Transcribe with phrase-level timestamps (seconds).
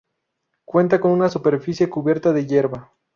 [0.65, 2.91] Cuenta con una superficie cubierta de hierba.